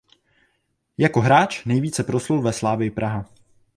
[0.97, 3.25] Jako hráč nejvíce proslul ve Slavii Praha.